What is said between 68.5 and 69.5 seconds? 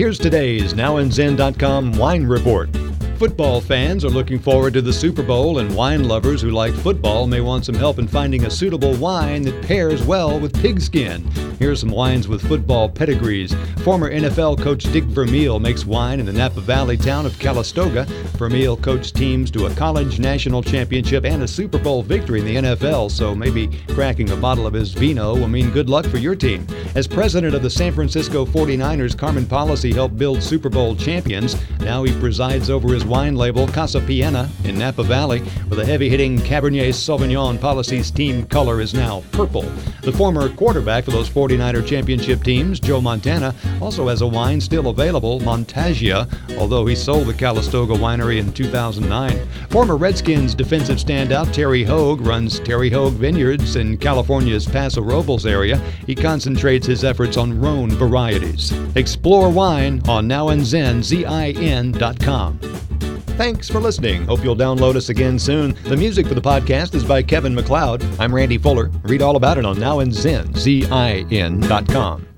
Fuller. Read all